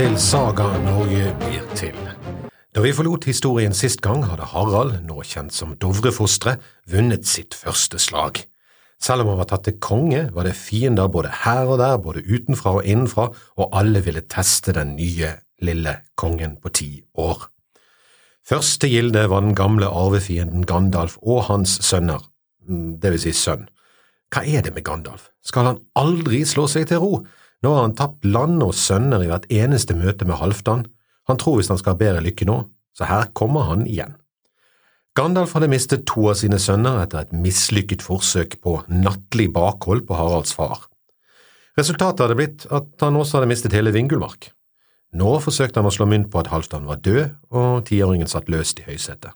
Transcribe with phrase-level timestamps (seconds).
[0.00, 1.96] til Saga Norge blir til.
[2.72, 7.98] Da vi forlot historien sist gang, hadde Harald, nå kjent som Dovrefosteret, vunnet sitt første
[8.00, 8.40] slag.
[8.96, 12.22] Selv om han var tatt til konge, var det fiender både her og der, både
[12.24, 13.26] utenfra og innenfra,
[13.60, 16.88] og alle ville teste den nye, lille kongen på ti
[17.20, 17.50] år.
[18.48, 22.24] Første gilde var den gamle arvefienden Gandalf og hans sønner,
[22.64, 23.68] mm, det vil si sønn.
[24.32, 25.28] Hva er det med Gandalf?
[25.44, 27.12] Skal han aldri slå seg til ro?
[27.60, 30.86] Nå har han tapt land og sønner i hvert eneste møte med Halvdan.
[31.28, 32.62] Han tror visst han skal ha bedre lykke nå,
[32.96, 34.16] så her kommer han igjen.
[35.18, 40.16] Gandalf hadde mistet to av sine sønner etter et mislykket forsøk på nattlig bakhold på
[40.16, 40.86] Haralds far.
[41.78, 44.52] Resultatet hadde blitt at han også hadde mistet hele Vingulmark.
[45.18, 48.78] Nå forsøkte han å slå mynt på at Halvdan var død, og tiåringen satt løst
[48.80, 49.34] i høysetet.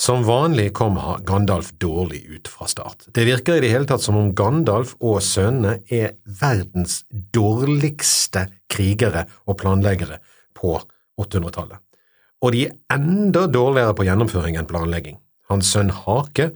[0.00, 0.96] Som vanlig kom
[1.28, 3.10] Gandalf dårlig ut fra start.
[3.12, 9.26] Det virker i det hele tatt som om Gandalf og sønnene er verdens dårligste krigere
[9.44, 10.16] og planleggere
[10.56, 10.78] på
[11.20, 11.76] 800-tallet.
[12.40, 15.18] Og de er enda dårligere på gjennomføring enn planlegging.
[15.52, 16.48] Hans sønn Hake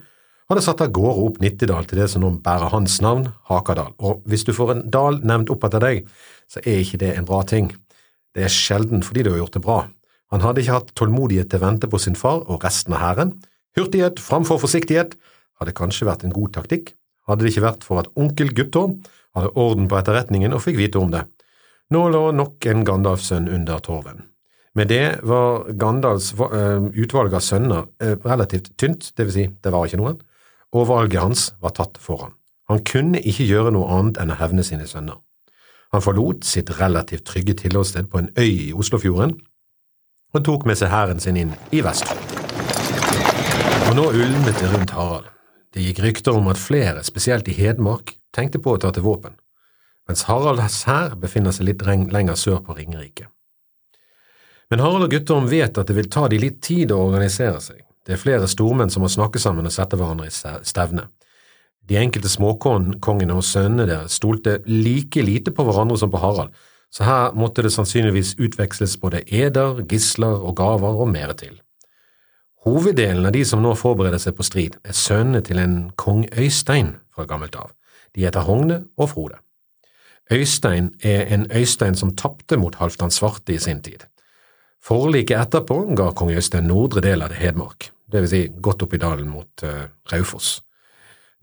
[0.49, 4.25] hadde satt av gårde opp Nittedal til det som nå bærer hans navn, Hakadal, og
[4.25, 6.09] hvis du får en dal nevnt opp etter deg,
[6.49, 7.69] så er ikke det en bra ting.
[8.33, 9.79] Det er sjelden fordi du har gjort det bra,
[10.33, 13.33] han hadde ikke hatt tålmodighet til å vente på sin far og resten av hæren.
[13.77, 15.15] Hurtighet framfor forsiktighet
[15.61, 16.93] hadde kanskje vært en god taktikk,
[17.29, 18.99] hadde det ikke vært for at onkel Guttorm
[19.35, 21.25] hadde orden på etterretningen og fikk vite om det.
[21.93, 24.23] Nå lå nok en Gandalf-sønn under torven.
[24.75, 29.71] Med det var Gandalfs uh, utvalg av sønner uh, relativt tynt, det vil si, det
[29.71, 30.17] var ikke noen,
[30.75, 32.33] og valget hans var tatt foran.
[32.67, 35.21] Han kunne ikke gjøre noe annet enn å hevne sine sønner.
[35.93, 39.37] Han forlot sitt relativt trygge tilholdssted på en øy i Oslofjorden
[40.35, 42.09] og tok med seg hæren sin inn i vest.
[43.85, 45.29] Og nå ulmet det rundt Harald.
[45.71, 49.35] Det gikk rykter om at flere, spesielt i Hedmark, tenkte på å ta til våpen,
[50.07, 53.29] mens Haralds hær befinner seg litt lenger sør på Ringerike.
[54.71, 57.83] Men Harald og Guttorm vet at det vil ta de litt tid å organisere seg.
[58.05, 60.33] Det er flere stormenn som må snakke sammen og sette hverandre i
[60.65, 61.07] stevne.
[61.85, 66.53] De enkelte småkongene og sønnene deres stolte like lite på hverandre som på Harald,
[66.95, 71.57] så her måtte det sannsynligvis utveksles både eder, gisler og gaver og mer til.
[72.63, 76.95] Hoveddelen av de som nå forbereder seg på strid, er sønnene til en kong Øystein
[77.13, 77.73] fra gammelt av.
[78.15, 79.41] De heter Hogne og Frode.
[80.31, 84.07] Øystein er en Øystein som tapte mot Halvdan Svarte i sin tid.
[84.81, 89.01] Forliket etterpå ga kong Øystein nordre del av det Hedmark, vil si godt opp i
[89.03, 90.61] dalen mot uh, Raufoss.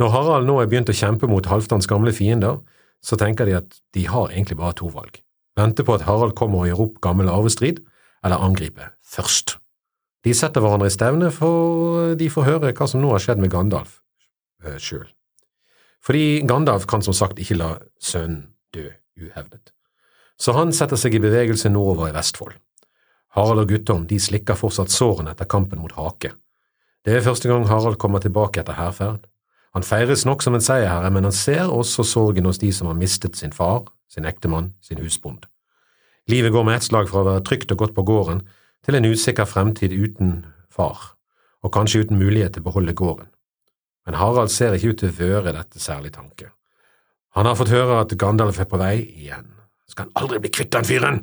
[0.01, 2.63] Når Harald nå er begynt å kjempe mot Halvdans gamle fiender,
[3.05, 5.22] så tenker de at de har egentlig bare to valg
[5.59, 7.83] vente på at Harald kommer og gjør opp gammel arvestrid,
[8.25, 9.57] eller angripe først.
[10.23, 13.51] De setter hverandre i stevne, for de får høre hva som nå har skjedd med
[13.53, 13.99] Gandalf
[14.65, 15.09] eh, sjøl.
[16.03, 19.73] Fordi Gandalf kan som sagt ikke la sønnen dø uhevdet.
[20.39, 22.55] Så han setter seg i bevegelse nordover i Vestfold.
[23.37, 26.33] Harald og Guttorm de slikker fortsatt sårene etter kampen mot Hake.
[27.03, 29.27] Det er første gang Harald kommer tilbake etter hærferd.
[29.73, 32.99] Han feires nok som en seierherre, men han ser også sorgen hos de som har
[32.99, 35.47] mistet sin far, sin ektemann, sin husbond.
[36.31, 38.45] Livet går med ett slag fra å være trygt og godt på gården
[38.87, 41.15] til en usikker fremtid uten far,
[41.63, 43.29] og kanskje uten mulighet til å beholde gården.
[44.07, 46.51] Men Harald ser ikke ut til å føre dette særlig tanke.
[47.39, 49.47] Han har fått høre at Gandalf er på vei igjen.
[49.89, 51.23] Skal han aldri bli kvitt den fyren?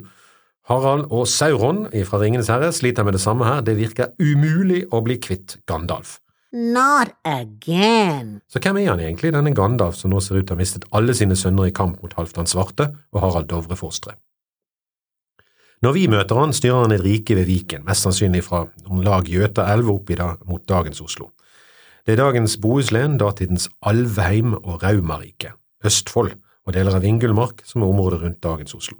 [0.70, 5.02] Harald og Sauron fra Ringenes herre sliter med det samme her, det virker umulig å
[5.04, 6.18] bli kvitt Gandalf.
[6.52, 8.40] Not again.
[8.50, 10.86] Så hvem er han egentlig, denne Gandalf som nå ser ut til å ha mistet
[10.90, 14.16] alle sine sønner i kamp mot Halvdan Svarte og Harald Dovre Forstre?
[15.80, 19.30] Når vi møter han, styrer han et rike ved Viken, mest sannsynlig fra om lag
[19.30, 21.30] Gjøtaelv opp da, mot dagens Oslo.
[22.04, 25.54] Det er dagens Bohuslän, datidens Alvheim og Raumarike,
[25.86, 26.34] Østfold
[26.66, 28.98] og deler av Vingulmark, som er området rundt dagens Oslo.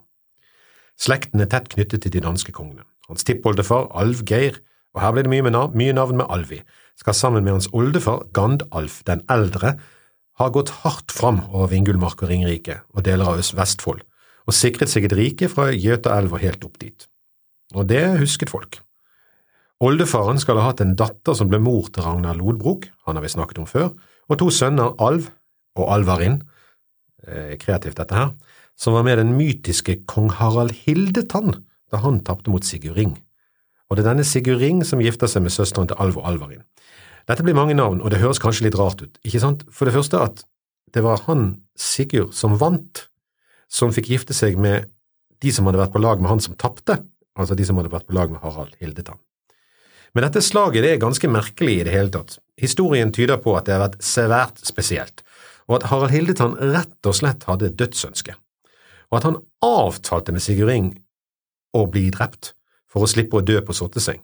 [1.01, 2.87] Slekten er tett knyttet til de danske kongene.
[3.11, 4.63] Hans tippoldefar, Alv-Geir,
[4.95, 6.61] og her blir det mye, navn, mye navn med Alvi,
[6.99, 9.77] skal sammen med hans oldefar Gandalf den eldre
[10.41, 14.03] ha gått hardt fram over Vingulmark og Ringerike og deler av Øst-Vestfold,
[14.49, 17.07] og sikret seg et rike fra Gjøtaelv og helt opp dit.
[17.77, 18.81] Og det husket folk.
[19.81, 23.33] Oldefaren skal ha hatt en datter som ble mor til Ragnar Lodbrok, han har vi
[23.33, 23.93] snakket om før,
[24.29, 25.31] og to sønner, Alv
[25.79, 26.43] og Alvarin,
[27.27, 28.35] eh, kreativt dette her,
[28.77, 33.17] som var med den mytiske kong Harald Hildetann da han tapte mot Sigurd Ring.
[33.91, 36.63] Og det er denne Sigurd Ring som gifter seg med søsteren til Alvor Alvarin.
[37.29, 39.65] Dette blir mange navn, og det høres kanskje litt rart ut, ikke sant?
[39.75, 40.45] For det første at
[40.95, 43.09] det var han, Sigurd, som vant,
[43.71, 44.89] som fikk gifte seg med
[45.43, 46.99] de som hadde vært på lag med han som tapte,
[47.39, 49.21] altså de som hadde vært på lag med Harald Hildetann.
[50.15, 52.39] Men dette slaget det er ganske merkelig i det hele tatt.
[52.59, 55.23] Historien tyder på at det har vært svært spesielt,
[55.71, 58.35] og at Harald Hildetann rett og slett hadde dødsønske,
[59.11, 60.91] og at han avtalte med Sigurd Ring
[61.79, 62.55] å bli drept
[62.91, 64.21] for å slippe å dø på sotteseng.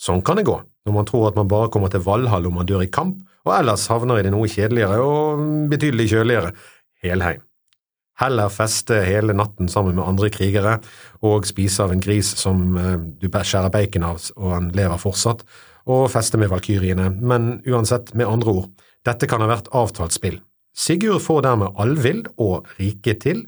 [0.00, 2.68] Sånn kan det gå når man tror at man bare kommer til Valhall om man
[2.68, 6.54] dør i kamp, og ellers havner i det noe kjedeligere og betydelig kjøligere
[7.04, 7.42] Helheim.
[8.20, 10.76] Heller feste hele natten sammen med andre krigere
[11.26, 15.42] og spise av en gris som eh, du skjærer bacon av og han lever fortsatt,
[15.90, 18.70] og feste med valkyriene, men uansett, med andre ord,
[19.04, 20.38] dette kan ha vært avtalt spill.
[20.74, 23.44] Sigurd får dermed Alvild og riket til,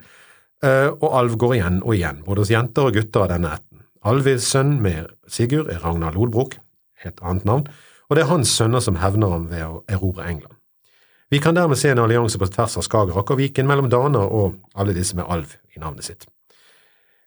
[0.62, 3.65] eh, og Alv går igjen og igjen, både hos jenter og gutter av denne ætten.
[4.06, 6.52] Alvilds sønn med Sigurd er Ragnar Lodbrok,
[7.02, 7.64] et annet navn,
[8.06, 10.54] og det er hans sønner som hevner ham ved å erobre England.
[11.34, 14.60] Vi kan dermed se en allianse på tvers av Skagerrak og Viken mellom daner og
[14.78, 16.28] alle disse med alv i navnet sitt.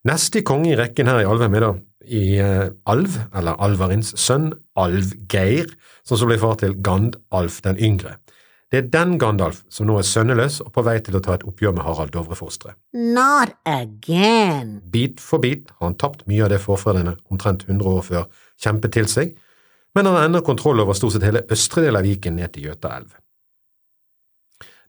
[0.07, 1.73] Neste konge i rekken her i Alvheim er da
[2.07, 5.67] i uh, Alv, eller Alvarins sønn, Alvgeir,
[6.07, 8.15] som så ble far til Gandalf den yngre.
[8.69, 11.45] Det er den Gandalf som nå er sønneløs og på vei til å ta et
[11.49, 12.77] oppgjør med Harald Dovre-fosteret.
[12.93, 14.75] Not again.
[14.93, 18.27] Bit for bit har han tapt mye av det forfedrene omtrent 100 år før
[18.61, 19.31] kjempet til seg,
[19.97, 22.69] men han har ennå kontroll over stort sett hele østre del av Viken ned til
[22.69, 23.09] Gjøtaelv.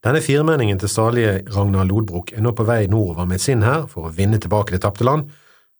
[0.05, 4.09] Denne firmenningen til salige Ragnar Lodbrok er nå på vei nordover med sin hær for
[4.09, 5.25] å vinne tilbake det tapte land.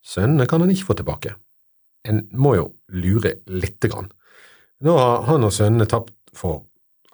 [0.02, 1.36] Sønnene kan han ikke få tilbake.
[2.10, 4.10] En må jo lure lite grann.
[4.82, 6.64] Nå har han og sønnene tapt for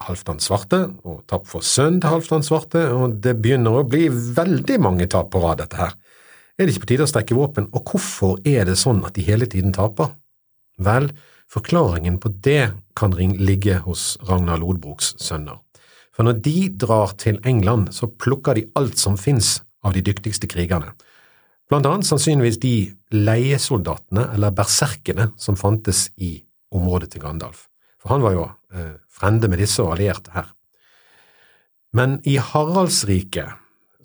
[0.05, 4.77] Halvdan Svarte, og tap for sønnen til Halvdan Svarte, og det begynner å bli veldig
[4.83, 5.95] mange tap på rad, dette her.
[6.57, 9.25] Er det ikke på tide å strekke våpen, og hvorfor er det sånn at de
[9.25, 10.13] hele tiden taper?
[10.81, 11.09] Vel,
[11.49, 15.59] forklaringen på det kan ligge hos Ragnar Lodbroks sønner.
[16.13, 20.49] For når de drar til England, så plukker de alt som finnes av de dyktigste
[20.49, 20.95] krigerne.
[21.69, 22.75] Blant annet sannsynligvis de
[23.13, 26.39] leiesoldatene, eller berserkene, som fantes i
[26.73, 27.67] området til Gandalf.
[28.01, 28.47] For han var jo
[29.08, 30.50] frende med disse og allierte her.
[31.96, 33.56] Men i Haraldsriket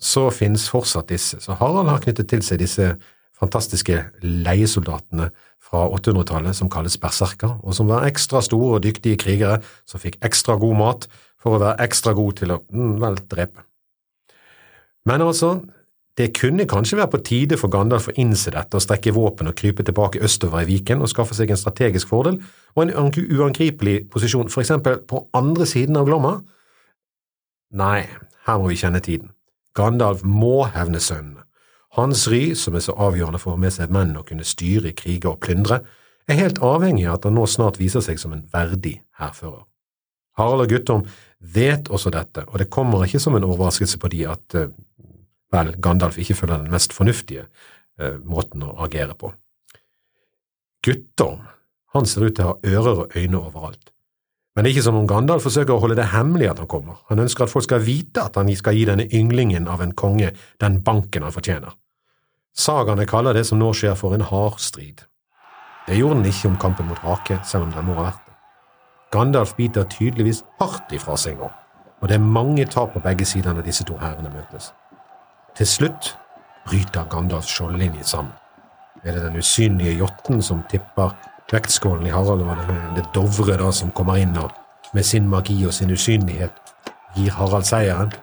[0.03, 2.93] så finnes fortsatt disse, så Harald har knyttet til seg disse
[3.39, 5.29] fantastiske leiesoldatene
[5.63, 10.19] fra 800-tallet som kalles berserker, og som var ekstra store og dyktige krigere som fikk
[10.25, 11.07] ekstra god mat,
[11.41, 13.65] for å være ekstra god til å mm, vel drepe.
[15.09, 15.57] Men altså,
[16.17, 19.55] det kunne kanskje være på tide for Gandalf å innse dette og strekke våpen og
[19.57, 22.37] krype tilbake østover i Viken og skaffe seg en strategisk fordel
[22.75, 26.35] og en uangripelig posisjon, for eksempel på andre siden av Glomma?
[27.73, 28.05] Nei,
[28.45, 29.33] her må vi kjenne tiden.
[29.73, 31.47] Gandalf må hevne sønnene.
[31.97, 34.95] Hans ry, som er så avgjørende for å få med seg menn og kunne styre,
[34.97, 35.83] krige og plyndre,
[36.29, 39.65] er helt avhengig av at han nå snart viser seg som en verdig hærfører.
[40.37, 41.03] Harald og Guttorm
[41.53, 44.71] vet også dette, og det kommer ikke som en overraskelse på de at eh,
[45.53, 47.47] vel, Gandalf ikke følger den mest fornuftige
[47.99, 49.31] eh, måten å agere på.
[50.83, 51.45] Guttorm
[51.93, 53.91] han ser ut til å ha ører og øyne overalt.
[54.53, 56.99] Men det er ikke som om Gandalf forsøker å holde det hemmelig at han kommer,
[57.09, 60.33] han ønsker at folk skal vite at han skal gi denne ynglingen av en konge
[60.61, 61.73] den banken han fortjener.
[62.53, 65.01] Sagaene kaller det som nå skjer for en hard strid.
[65.87, 68.35] Det gjorde den ikke om kampen mot Hake, selv om den må ha vært det.
[69.13, 71.49] Gandalf biter tydeligvis hardt ifra seg nå,
[72.01, 74.69] og det er mange tap på begge sider når disse to hærene møtes.
[75.53, 76.15] Til slutt
[76.65, 78.33] bryter Gandalfs skjoldlinje sammen.
[79.03, 81.11] Er det den usynlige jotten som tipper
[81.51, 84.53] vektskålen i Harald, og det, Dovre da som kommer inn og
[84.95, 86.55] med sin magi og sin usynlighet
[87.17, 88.13] gir Harald seieren?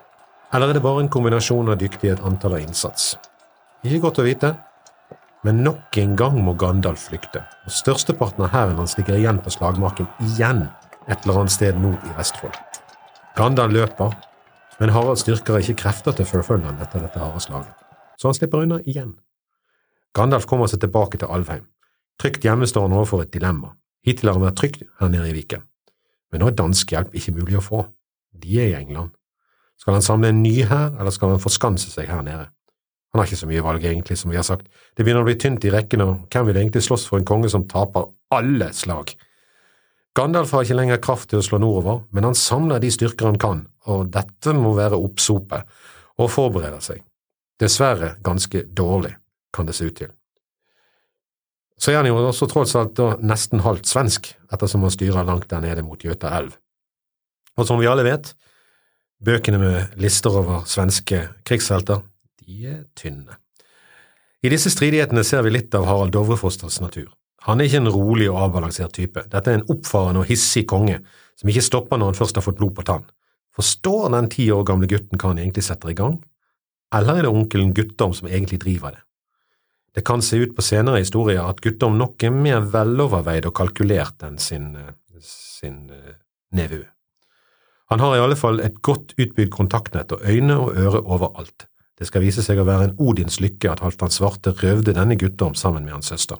[0.50, 3.12] Eller er det bare en kombinasjon av dyktighet, antall og innsats?
[3.86, 4.50] Ikke godt å vite,
[5.46, 9.54] men nok en gang må Gandalf flykte, og størsteparten av hæren hans ligger igjen på
[9.54, 10.66] slagmarken igjen
[11.06, 12.58] et eller annet sted nord i Vestfold.
[13.38, 14.18] Gandalf løper,
[14.80, 17.74] men Harald styrker ikke krefter til å følge han etter dette harde slaget,
[18.18, 19.14] så han slipper unna igjen.
[20.16, 21.66] Gandalf kommer seg tilbake til Alvheim.
[22.20, 23.74] Trygt hjemme står han overfor et dilemma.
[24.04, 25.62] Hittil har han vært trygt her nede i Viken,
[26.32, 27.84] men nå er dansk hjelp ikke mulig å få.
[28.40, 29.12] De er i England.
[29.80, 32.48] Skal han samle en ny hær, eller skal han forskanse seg her nede?
[33.10, 34.68] Han har ikke så mye valg, egentlig, som vi har sagt.
[34.94, 37.50] Det begynner å bli tynt i rekken, og hvem vil egentlig slåss for en konge
[37.50, 38.06] som taper
[38.36, 39.14] alle slag?
[40.16, 43.38] Gandalf har ikke lenger kraft til å slå nordover, men han samler de styrker han
[43.40, 45.68] kan, og dette må være oppsopet,
[46.20, 47.04] og forbereder seg.
[47.60, 49.14] Dessverre ganske dårlig,
[49.54, 50.10] kan det se ut til.
[51.80, 55.48] Så er han jo også tross alt da nesten halvt svensk, ettersom han styrer langt
[55.48, 56.56] der nede mot Gjøta elv.
[57.56, 58.34] Og som vi alle vet,
[59.24, 62.02] bøkene med lister over svenske krigshelter,
[62.42, 63.38] de er tynne.
[64.44, 67.08] I disse stridighetene ser vi litt av Harald Dovrefosters natur.
[67.48, 69.22] Han er ikke en rolig og avbalansert type.
[69.32, 70.98] Dette er en oppfarende og hissig konge
[71.40, 73.06] som ikke stopper når han først har fått blod på tann.
[73.56, 76.18] Forstår den ti år gamle gutten hva han egentlig setter i gang,
[76.94, 79.02] eller er det onkelen Guttorm som egentlig driver det?
[79.94, 84.22] Det kan se ut på senere historier at Guttorm nok er mer veloverveid og kalkulert
[84.26, 84.72] enn sin,
[85.22, 86.14] sin uh,
[86.54, 86.82] nevø.
[87.90, 91.66] Han har i alle fall et godt utbygd kontaktnett og øyne og øre overalt.
[91.98, 95.58] Det skal vise seg å være en Odins lykke at Halvdan Svarte røvde denne Guttorm
[95.58, 96.38] sammen med hans søster.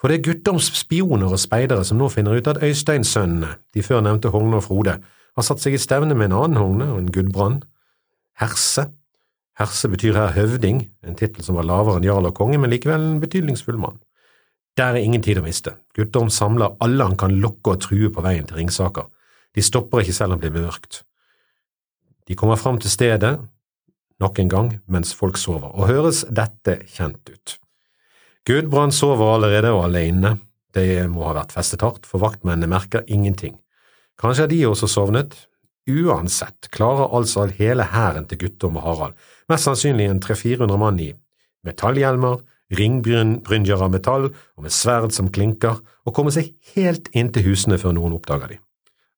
[0.00, 4.32] For det er guttomsspioner og speidere som nå finner ut at Øysteinsønnene, de før nevnte
[4.32, 4.96] Hogne og Frode,
[5.36, 7.66] har satt seg i stevne med en annen Hogne og en Gudbrand.
[8.40, 8.88] Herse.
[9.60, 12.96] Herse betyr her høvding, en tittel som var lavere enn jarl og konge, men likevel
[12.96, 14.00] en betydningsfull mann.
[14.80, 15.76] Der er ingen tid å miste.
[15.96, 19.10] Guttorm samler alle han kan lokke og true på veien til Ringsaker.
[19.52, 21.02] De stopper ikke selv om det blir mørkt.
[22.30, 23.34] De kommer fram til stedet,
[24.22, 27.58] nok en gang, mens folk sover, og høres dette kjent ut.
[28.48, 30.38] Gudbrand sover allerede og alene.
[30.74, 33.58] Det må ha vært festet hardt, for vaktmennene merker ingenting.
[34.20, 35.34] Kanskje har de også sovnet?
[35.90, 39.14] Uansett klarer altså hele hæren til Guttorm og Harald,
[39.50, 41.08] mest sannsynlig en 300–400 mann i
[41.66, 42.42] metallhjelmer,
[42.76, 47.80] ringbrynjer av metall og med sverd som klinker, å komme seg helt inn til husene
[47.80, 48.60] før noen oppdager de.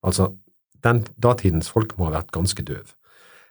[0.06, 0.30] Altså,
[0.82, 2.94] den datidens folk må ha vært ganske døv.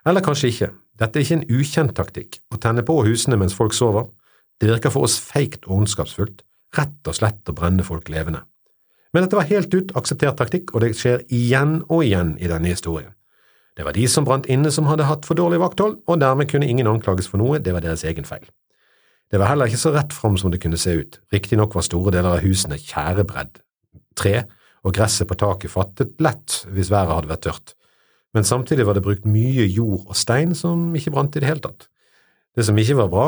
[0.08, 0.72] Eller kanskje ikke.
[1.00, 4.10] Dette er ikke en ukjent taktikk, å tenne på husene mens folk sover.
[4.62, 6.44] Det virker for oss feigt og ondskapsfullt,
[6.78, 8.44] rett og slett å brenne folk levende.
[9.12, 12.70] Men dette var helt ut akseptert taktikk, og det skjer igjen og igjen i denne
[12.72, 13.12] historien.
[13.76, 16.70] Det var de som brant inne som hadde hatt for dårlig vakthold, og dermed kunne
[16.70, 18.46] ingen anklages for noe, det var deres egen feil.
[19.32, 22.14] Det var heller ikke så rett fram som det kunne se ut, riktignok var store
[22.14, 23.62] deler av husene tjærebredd,
[24.20, 24.44] tre,
[24.86, 27.74] og gresset på taket fattet lett hvis været hadde vært tørt,
[28.36, 31.64] men samtidig var det brukt mye jord og stein som ikke brant i det hele
[31.64, 31.88] tatt.
[32.56, 33.28] Det som ikke var bra,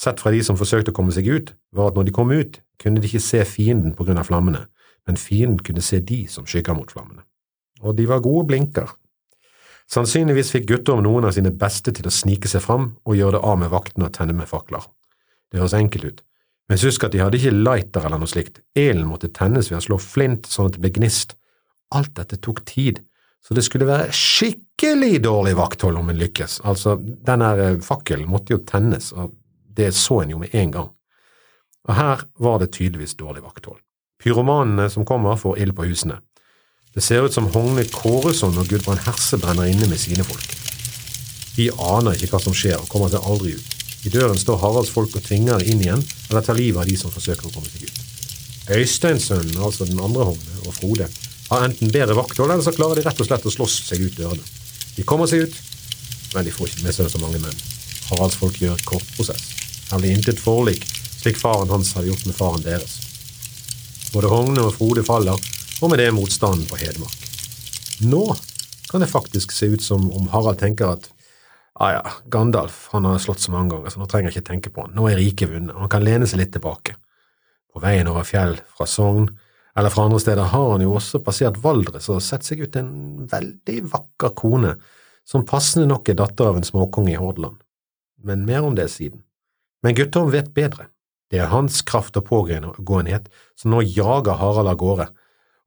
[0.00, 2.60] sett fra de som forsøkte å komme seg ut, var at når de kom ut,
[2.80, 4.64] kunne de ikke se fienden på grunn av flammene,
[5.08, 7.26] men fienden kunne se de som skygger mot flammene.
[7.84, 8.88] Og de var gode blinker.
[9.90, 13.44] Sannsynligvis fikk Guttorm noen av sine beste til å snike seg fram og gjøre det
[13.50, 14.84] av med vaktene og tenne med fakler.
[15.50, 16.20] Det høres enkelt ut,
[16.70, 19.84] men husk at de hadde ikke lighter eller noe slikt, elen måtte tennes ved å
[19.88, 21.34] slå flint sånn at det ble gnist.
[21.90, 23.00] Alt dette tok tid,
[23.42, 28.54] så det skulle være skikkelig dårlig vakthold om en lykkes, altså, den eh, fakkelen måtte
[28.54, 29.34] jo tennes, og
[29.80, 30.90] det så en jo med en gang.
[31.88, 33.80] Og her var det tydeligvis dårlig vakthold.
[34.20, 36.20] Pyromanene som kommer, får ild på husene.
[36.94, 40.56] Det ser ut som Hogne Kåreson og Gudbrand Herse brenner inne med sine folk.
[41.56, 43.76] De aner ikke hva som skjer og kommer seg aldri ut.
[44.04, 47.12] I døren står Haralds folk og tvinger inn igjen, eller tar livet av de som
[47.12, 48.00] forsøker å komme seg ut.
[48.76, 51.08] Øysteinsønnen, altså den andre Hogne, og Frode,
[51.50, 54.18] har enten bedre vakthold, eller så klarer de rett og slett å slåss seg ut
[54.18, 54.44] dørene.
[54.96, 55.56] De kommer seg ut,
[56.34, 57.64] men de får ikke med seg så mange menn.
[58.10, 59.59] Haralds folk gjør kort prosess.
[59.98, 60.84] Blir intet forlik,
[61.20, 62.92] slik faren hans hadde gjort med faren deres.
[64.14, 65.40] Både Hogne og Frode faller,
[65.80, 67.26] og med det motstanden på Hedmark.
[68.06, 68.22] Nå
[68.90, 71.10] kan det faktisk se ut som om Harald tenker at
[71.80, 74.72] ah ja, Gandalf han har slått så mange ganger, så nå trenger jeg ikke tenke
[74.74, 74.94] på han.
[74.96, 76.96] Nå er riket vunnet, han kan lene seg litt tilbake.
[77.70, 79.28] På veien over fjell fra Sogn
[79.78, 83.26] eller fra andre steder har han jo også passert Valdres og sett seg ut en
[83.30, 84.74] veldig vakker kone
[85.26, 87.60] som passende nok er datter av en småkonge i Hordaland.
[88.26, 89.22] Men mer om det siden.
[89.82, 90.88] Men Guttorm vet bedre.
[91.30, 95.06] Det er hans kraft og pågåenhet som nå jager Harald av gårde,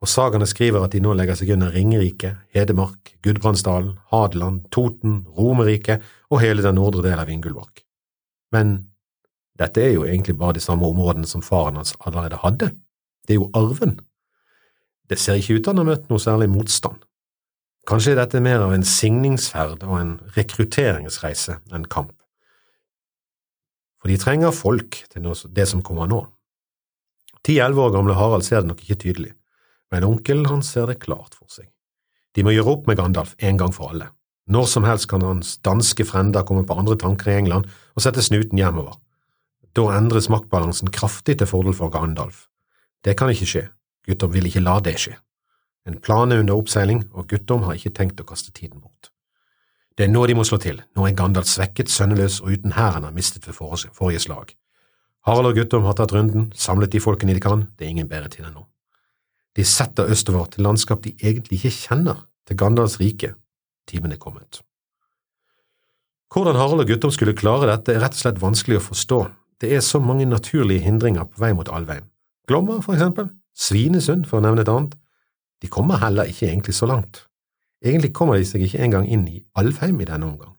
[0.03, 6.01] og sagene skriver at de nå legger seg under Ringerike, Hedmark, Gudbrandsdalen, Hadeland, Toten, Romerike
[6.29, 7.85] og hele den nordre del av Vingulvåg.
[8.51, 8.75] Men
[9.59, 12.73] dette er jo egentlig bare de samme områdene som faren hans allerede hadde.
[13.23, 13.95] Det er jo arven.
[15.07, 16.99] Det ser ikke ut til han har møtt noe særlig motstand.
[17.87, 22.11] Kanskje er dette mer av en signingsferd og en rekrutteringsreise enn kamp.
[24.03, 26.25] For de trenger folk til det som kommer nå.
[27.47, 29.31] Ti–elleve år gamle Harald ser det nok ikke tydelig
[29.93, 31.67] men onkelen hans ser det klart for seg.
[32.33, 34.09] De må gjøre opp med Gandalf en gang for alle.
[34.49, 38.23] Når som helst kan hans danske frender komme på andre tanker i England og sette
[38.25, 38.97] snuten hjemover.
[39.77, 42.47] Da endres maktbalansen kraftig til fordel for Gandalf.
[43.05, 43.63] Det kan ikke skje,
[44.07, 45.13] Guttorm vil ikke la det skje.
[45.85, 49.12] En plan er under oppseiling, og Guttorm har ikke tenkt å kaste tiden bort.
[49.97, 53.05] Det er nå de må slå til, nå er Gandalf svekket, sønneløs og uten hæren
[53.05, 54.55] har mistet ved forrige slag.
[55.27, 58.31] Harald og Guttorm har tatt runden, samlet de folkene de kan, det er ingen bedre
[58.33, 58.65] tid enn nå.
[59.53, 63.35] De setter østover til landskap de egentlig ikke kjenner, til Gandals rike.
[63.87, 64.63] Timen er kommet.
[66.33, 69.19] Hvordan Harald og Guttorm skulle klare dette, er rett og slett vanskelig å forstå.
[69.61, 72.09] Det er så mange naturlige hindringer på vei mot Alvheim.
[72.49, 74.97] Glomma, for eksempel, Svinesund, for å nevne et annet.
[75.61, 77.27] De kommer heller ikke egentlig så langt.
[77.83, 80.53] Egentlig kommer de seg ikke engang inn i Alfheim i denne omgang.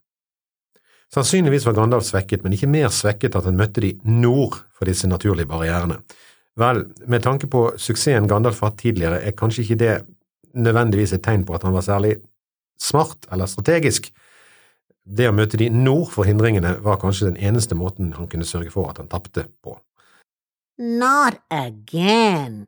[1.14, 5.08] Sannsynligvis var Gandalf svekket, men ikke mer svekket at han møtte de nord for disse
[5.08, 6.00] naturlige barrierene.
[6.58, 9.94] Vel, med tanke på suksessen Gandalf har hatt tidligere, er kanskje ikke det
[10.54, 12.16] nødvendigvis et tegn på at han var særlig
[12.80, 14.10] smart eller strategisk.
[15.04, 18.72] Det å møte de nord for hindringene var kanskje den eneste måten han kunne sørge
[18.72, 19.76] for at han tapte på.
[20.78, 22.64] Not again.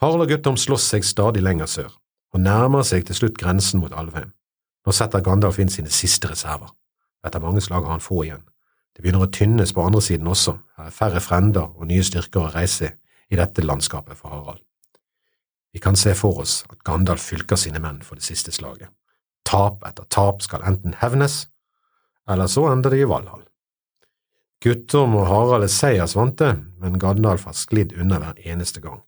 [0.00, 1.90] Harald og Guttorm slåss seg stadig lenger sør,
[2.34, 4.32] og nærmer seg til slutt grensen mot Alvheim.
[4.86, 6.70] Nå setter Gandalf inn sine siste reserver.
[7.26, 8.44] Etter mange slag har han få igjen.
[8.94, 12.46] Det begynner å tynnes på andre siden også, her er færre frender og nye styrker
[12.46, 12.94] å reise
[13.28, 14.62] i dette landskapet for Harald.
[15.74, 18.88] Vi kan se for oss at Gandalf fylker sine menn for det siste slaget.
[19.44, 21.44] Tap etter tap skal enten hevnes,
[22.26, 23.42] eller så ender det i Valhall.
[24.64, 29.02] Guttorm og Harald er seiersvante, men Gandalf har sklidd unna hver eneste gang.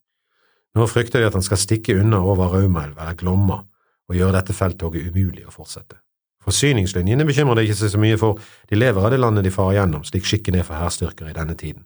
[0.77, 3.63] Nå frykter de at han skal stikke unna over Raumaelva eller Glomma
[4.09, 5.97] og gjøre dette felttoget umulig å fortsette.
[6.45, 9.81] Forsyningslinjene bekymrer det ikke seg så mye for, de lever av det landet de farer
[9.81, 11.83] gjennom, slik skikken er for hærstyrker i denne tiden.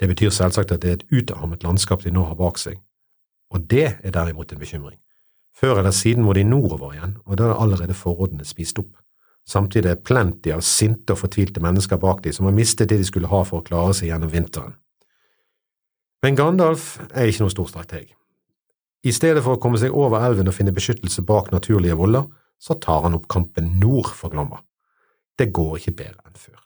[0.00, 2.80] Det betyr selvsagt at det er et utarmet landskap de nå har bak seg,
[3.54, 4.98] og det er derimot en bekymring.
[5.56, 8.94] Før eller siden må de nordover igjen, og da er allerede forrådene spist opp.
[9.48, 13.06] Samtidig er plenty av sinte og fortvilte mennesker bak de som har mistet det de
[13.08, 14.76] skulle ha for å klare seg gjennom vinteren.
[16.24, 18.10] Men Gandalf er ikke noen stor strateg.
[19.00, 22.26] I stedet for å komme seg over elven og finne beskyttelse bak naturlige voller,
[22.60, 24.60] så tar han opp kampen nord for Glomma.
[25.40, 26.58] Det går ikke bedre enn før.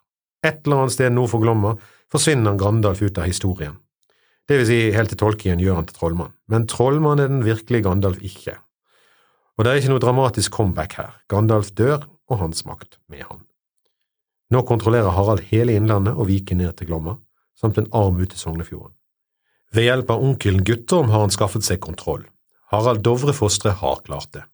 [0.45, 1.77] Et eller annet sted nord for Glomma
[2.11, 3.77] forsvinner Gandalf ut av historien.
[4.45, 7.87] Det vil si, helt til Tolkien gjør han til trollmann, men trollmann er den virkelige
[7.87, 8.59] Gandalf ikke.
[9.57, 13.41] Og det er ikke noe dramatisk comeback her, Gandalf dør, og hans makt med han.
[14.53, 17.17] Nå kontrollerer Harald hele Innlandet og Viken ned til Glomma,
[17.57, 18.93] samt en arm ut til Sognefjorden.
[19.75, 22.23] Ved hjelp av onkelen Guttorm har han skaffet seg kontroll.
[22.71, 24.45] Harald Dovre Fostre har klart det.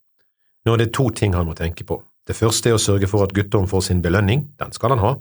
[0.64, 1.98] Nå er det to ting han må tenke på.
[2.24, 5.12] Det første er å sørge for at Guttorm får sin belønning, den skal han ha.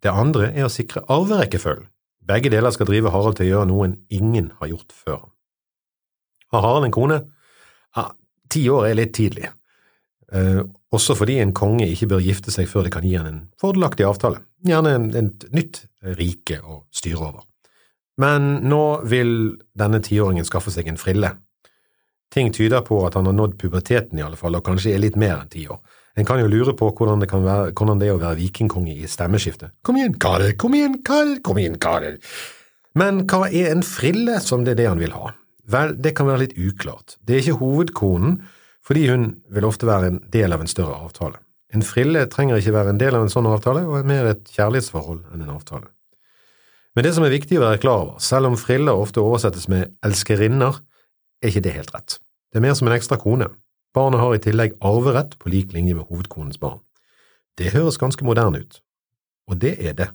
[0.00, 1.88] Det andre er å sikre arverekkefølgen.
[2.26, 5.20] Begge deler skal drive Harald til å gjøre noe ingen har gjort før.
[6.54, 7.18] Har Harald en kone?
[7.96, 8.08] Ja,
[8.50, 9.50] ti år er litt tidlig.
[10.32, 10.62] Eh,
[10.96, 14.08] også fordi en konge ikke bør gifte seg før det kan gi han en fordelaktig
[14.08, 15.84] avtale, gjerne et nytt
[16.18, 17.46] rike å styre over.
[18.20, 19.32] Men nå vil
[19.76, 21.34] denne tiåringen skaffe seg en frille,
[22.34, 25.16] Ting tyder på at han har nådd puberteten i alle fall, og kanskje er litt
[25.20, 25.78] mer enn ti år.
[26.16, 29.08] En kan jo lure på hvordan det, være, hvordan det er å være vikingkonge i
[29.10, 29.74] stemmeskiftet.
[29.84, 32.16] Kom igjen, karer, kom igjen, karer, kom igjen, karer.
[32.96, 35.34] Men hva er en frille som det er det han vil ha?
[35.72, 37.18] Vel, det kan være litt uklart.
[37.20, 38.38] Det er ikke hovedkonen,
[38.86, 41.40] fordi hun vil ofte være en del av en større avtale.
[41.74, 44.44] En frille trenger ikke være en del av en sånn avtale, og er mer et
[44.54, 45.90] kjærlighetsforhold enn en avtale.
[46.96, 49.92] Men det som er viktig å være klar over, selv om friller ofte oversettes med
[50.06, 50.78] elskerinner,
[51.44, 52.16] er ikke det helt rett.
[52.48, 53.50] Det er mer som en ekstra kone.
[53.92, 56.80] Barnet har i tillegg arverett på lik linje med hovedkonens barn.
[57.60, 58.80] Det høres ganske moderne ut.
[59.52, 60.08] Og det er det.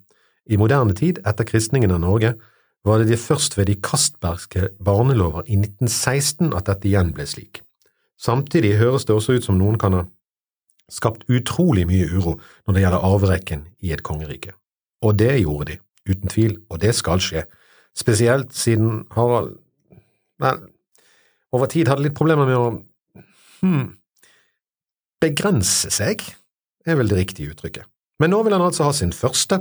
[0.50, 2.34] I moderne tid, etter kristningen av Norge,
[2.86, 7.62] var det de først ved de kastbergske barnelover i 1916 at dette igjen ble slik.
[8.18, 10.02] Samtidig høres det også ut som noen kan ha
[10.92, 14.58] skapt utrolig mye uro når det gjelder arverekken i et kongerike.
[15.06, 15.78] Og det gjorde de,
[16.10, 17.46] uten tvil, og det skal skje,
[17.98, 19.58] spesielt siden Harald…
[20.42, 20.64] Vel,
[21.52, 22.70] over tid hadde litt problemer med å
[23.62, 23.88] hmm,
[25.22, 26.24] begrense seg,
[26.88, 27.86] er vel det riktige uttrykket.
[28.22, 29.60] Men nå vil han altså ha sin første,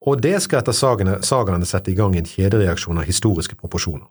[0.00, 4.08] og det skal etter sagaene sette i gang en kjedereaksjon av historiske proporsjoner.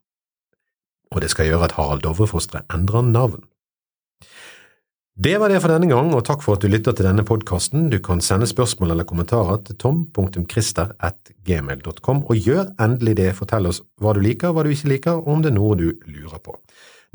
[1.10, 3.48] Og det skal gjøre at Harald Dovrefostre endrer navn.
[5.20, 7.92] Det var det for denne gang, og takk for at du lytter til denne podkasten.
[7.92, 14.16] Du kan sende spørsmål eller kommentarer til tom.christer.gmail.com, og gjør endelig det, fortell oss hva
[14.16, 16.56] du liker, hva du ikke liker, og om det er noe du lurer på.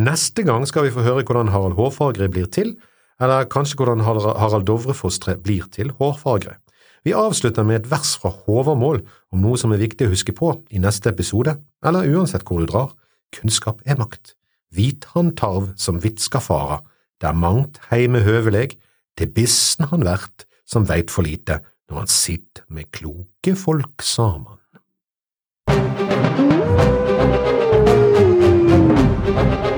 [0.04, 2.76] Neste gang skal vi få høre hvordan Harald Hårfagre blir til,
[3.24, 6.60] eller kanskje hvordan Harald Dovrefostre blir til Hårfagre.
[7.08, 9.00] Vi avslutter med et vers fra Håvamål
[9.32, 12.68] om noe som er viktig å huske på i neste episode, eller uansett hvor du
[12.68, 12.92] drar.
[13.32, 14.36] Kunnskap er makt.
[14.76, 16.84] Vit han tarv som vidt fara
[17.20, 18.76] det er mangt heime høveleg,
[19.18, 24.58] til bissen han vert som veit for lite når han sitter med kloke folk saman.
[29.34, 29.73] thank